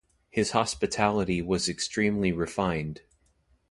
[0.31, 3.01] His hospitality was extremely refined.